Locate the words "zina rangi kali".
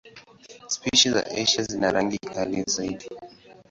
1.63-2.63